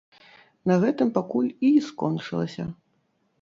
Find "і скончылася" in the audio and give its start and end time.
1.69-2.67